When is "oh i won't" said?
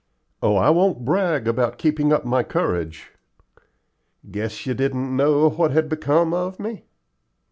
0.41-1.05